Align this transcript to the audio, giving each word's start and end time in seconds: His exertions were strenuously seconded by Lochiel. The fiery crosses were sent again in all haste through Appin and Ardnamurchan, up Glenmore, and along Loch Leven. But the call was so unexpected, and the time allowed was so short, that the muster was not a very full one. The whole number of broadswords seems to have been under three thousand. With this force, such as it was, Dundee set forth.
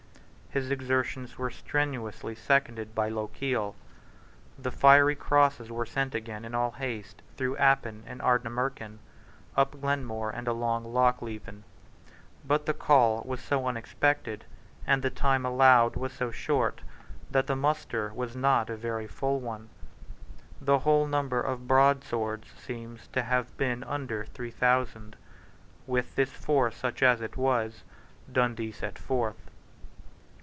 His 0.53 0.69
exertions 0.69 1.37
were 1.37 1.49
strenuously 1.49 2.35
seconded 2.35 2.93
by 2.93 3.07
Lochiel. 3.09 3.73
The 4.59 4.69
fiery 4.69 5.15
crosses 5.15 5.71
were 5.71 5.85
sent 5.85 6.13
again 6.13 6.43
in 6.43 6.53
all 6.53 6.71
haste 6.71 7.21
through 7.37 7.55
Appin 7.55 8.03
and 8.05 8.19
Ardnamurchan, 8.21 8.99
up 9.55 9.79
Glenmore, 9.79 10.29
and 10.29 10.49
along 10.49 10.93
Loch 10.93 11.21
Leven. 11.21 11.63
But 12.43 12.65
the 12.65 12.73
call 12.73 13.23
was 13.25 13.39
so 13.39 13.65
unexpected, 13.65 14.43
and 14.85 15.01
the 15.01 15.09
time 15.09 15.45
allowed 15.45 15.95
was 15.95 16.11
so 16.11 16.31
short, 16.31 16.81
that 17.29 17.47
the 17.47 17.55
muster 17.55 18.11
was 18.13 18.35
not 18.35 18.69
a 18.69 18.75
very 18.75 19.07
full 19.07 19.39
one. 19.39 19.69
The 20.59 20.79
whole 20.79 21.07
number 21.07 21.39
of 21.39 21.65
broadswords 21.65 22.49
seems 22.59 23.07
to 23.13 23.23
have 23.23 23.55
been 23.55 23.85
under 23.85 24.25
three 24.25 24.51
thousand. 24.51 25.15
With 25.87 26.15
this 26.15 26.33
force, 26.33 26.75
such 26.75 27.01
as 27.01 27.21
it 27.21 27.37
was, 27.37 27.83
Dundee 28.29 28.73
set 28.73 28.99
forth. 28.99 29.47